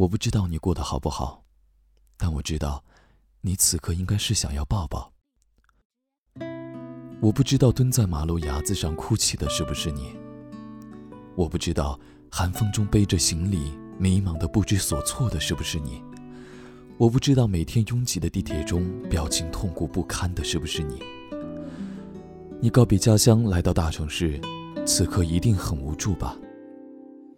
[0.00, 1.44] 我不知道你过得好不好，
[2.16, 2.82] 但我知道，
[3.42, 5.12] 你此刻应该是想要抱抱。
[7.20, 10.16] 我不知道蹲在马路牙子上哭泣的是不是你。
[11.36, 12.00] 我不知道
[12.32, 16.02] 寒风中背着行李迷茫的不知所措的是不是你。
[16.96, 21.02] 我不知道每天拥挤的地铁中表情痛苦不堪的是不是你。
[22.58, 24.40] 你告别家乡来到大城市，
[24.86, 26.38] 此刻一定很无助吧？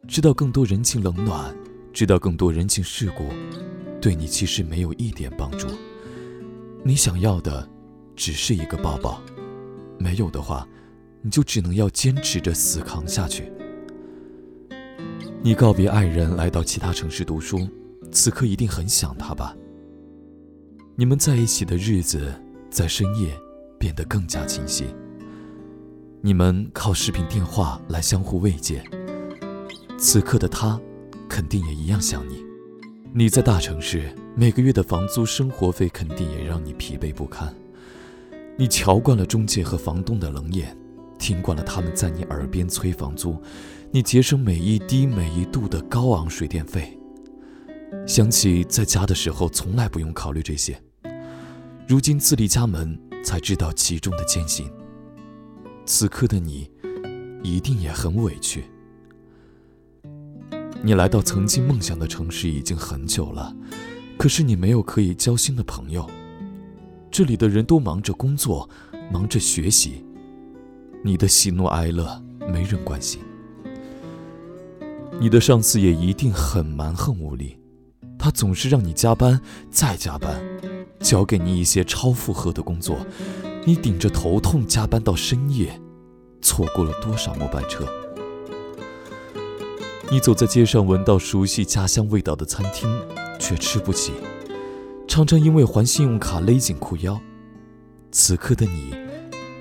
[0.06, 1.52] 知道更多人情冷暖，
[1.92, 3.28] 知道更多人情世故，
[4.00, 5.68] 对你其实没有一点帮助。
[6.82, 7.68] 你想要的，
[8.16, 9.20] 只是一个抱抱。
[9.98, 10.66] 没有的话，
[11.20, 13.52] 你就只能要坚持着死扛下去。
[15.42, 17.68] 你告别爱人来到其他城市读书，
[18.10, 19.54] 此刻一定很想他吧？
[20.96, 22.32] 你们在一起的日子，
[22.70, 23.38] 在深夜
[23.78, 24.86] 变得更加清晰。
[26.22, 28.82] 你们靠视频电话来相互慰藉，
[29.98, 30.80] 此刻的他，
[31.32, 32.44] 肯定也一样想你。
[33.14, 37.50] 你在大城市，每个月的房租、生活费肯定也让你疲惫不堪。
[38.58, 40.76] 你瞧惯了中介和房东的冷眼，
[41.18, 43.40] 听惯了他们在你耳边催房租。
[43.90, 46.98] 你节省每一滴每一度的高昂水电费，
[48.06, 50.78] 想起在家的时候从来不用考虑这些，
[51.88, 54.70] 如今自立家门才知道其中的艰辛。
[55.86, 56.70] 此刻的你，
[57.42, 58.64] 一定也很委屈。
[60.84, 63.54] 你来到曾经梦想的城市已经很久了，
[64.18, 66.10] 可是你没有可以交心的朋友，
[67.08, 68.68] 这里的人都忙着工作，
[69.12, 70.04] 忙着学习，
[71.04, 72.20] 你的喜怒哀乐
[72.52, 73.20] 没人关心。
[75.20, 77.56] 你的上司也一定很蛮横无理，
[78.18, 80.42] 他总是让你加班再加班，
[80.98, 82.96] 交给你一些超负荷的工作，
[83.64, 85.80] 你顶着头痛加班到深夜，
[86.40, 87.86] 错过了多少末班车？
[90.12, 92.86] 你走在街上，闻到熟悉家乡味道的餐厅，
[93.38, 94.12] 却吃不起，
[95.08, 97.18] 常常因为还信用卡勒紧裤腰。
[98.10, 98.94] 此刻的你，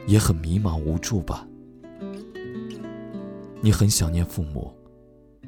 [0.05, 1.47] 也很迷茫无助吧？
[3.61, 4.75] 你很想念父母。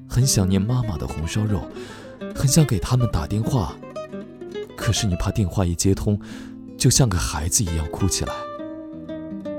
[0.08, 1.60] 很想念妈妈的红烧肉，
[2.34, 3.76] 很想给他们打电话，
[4.78, 6.18] 可是你怕电话一接通，
[6.78, 8.34] 就像个孩子一样哭起来，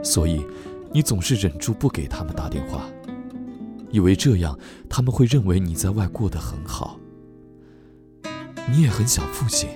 [0.02, 0.42] 所以
[0.90, 2.88] 你总是忍住不给他们打电话，
[3.94, 4.58] 以为这样
[4.90, 6.98] 他们会认为你在外过得很好。
[8.68, 9.68] 你也很想父亲，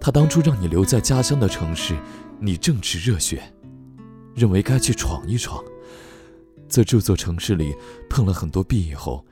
[0.00, 1.94] 他当初让你留在家乡的城市，
[2.38, 3.42] 你正值热血，
[4.34, 5.62] 认为该去闯一闯，
[6.66, 7.74] 在这座城市里
[8.08, 9.22] 碰了很多壁以后。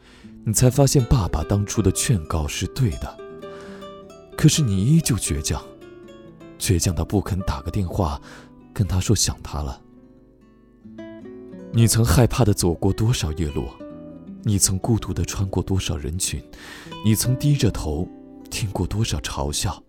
[0.44, 3.19] 你才发现，爸爸当初的劝告是对的。
[4.37, 5.62] 可是你依旧倔强，
[6.59, 8.21] 倔强到不肯打个电话，
[8.75, 9.81] 跟他说想他了。
[11.73, 13.69] 你曾害怕的走过多少夜路，
[14.43, 16.43] 你曾孤独的穿过多少人群，
[17.05, 18.09] 你曾低着头
[18.51, 19.83] 听过多少嘲笑。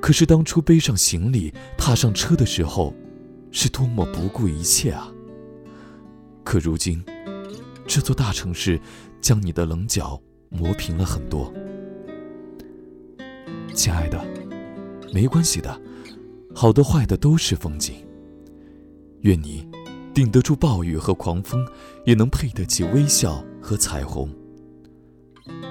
[0.00, 2.94] 可是当初背上行李踏上车的时候，
[3.50, 5.12] 是多么不顾一切啊！
[6.44, 7.04] 可如今。
[7.86, 8.80] 这座大城市
[9.20, 11.52] 将你的棱角磨平了很多，
[13.74, 14.24] 亲爱的，
[15.12, 15.80] 没关系的，
[16.54, 17.96] 好的坏的都是风景。
[19.22, 19.68] 愿你
[20.12, 21.64] 顶得住暴雨和狂风，
[22.04, 24.28] 也能配得起微笑和彩虹。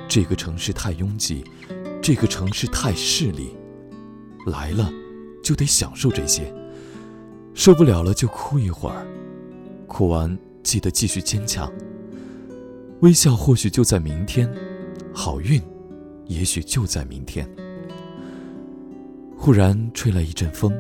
[0.08, 1.44] 这个城市太拥挤，
[2.02, 3.56] 这个城市太势利，
[4.46, 4.92] 来了
[5.44, 6.54] 就得享受这些，
[7.54, 9.06] 受不了了就哭一会儿，
[9.88, 11.72] 哭完记得继续坚强。
[13.02, 14.52] 微笑或许就在明天，
[15.14, 15.62] 好运，
[16.26, 17.48] 也许就在明天。
[19.38, 20.74] 忽然吹来一阵风，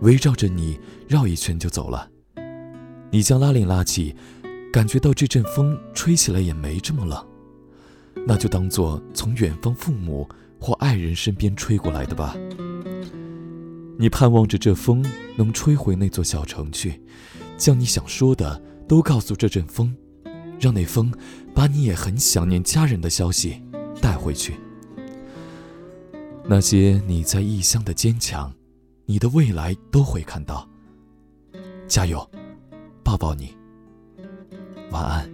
[0.00, 2.10] 围绕着你绕一圈就走了。
[3.14, 4.12] 你将拉链拉起，
[4.72, 7.24] 感觉到这阵风吹起来也没这么冷，
[8.26, 10.28] 那就当做从远方父母
[10.60, 12.34] 或爱人身边吹过来的吧。
[13.96, 17.00] 你盼望着这风能吹回那座小城去，
[17.56, 19.96] 将你想说的都告诉这阵风。
[20.58, 21.12] 让那风
[21.54, 23.62] 把你也很想念家人的消息
[24.00, 24.54] 带回去。
[26.48, 28.52] 那些你在异乡的坚强，
[29.06, 30.68] 你的未来都会看到。
[31.86, 32.28] 加油，
[33.16, 33.56] 抱抱你。
[34.90, 35.33] 晚安。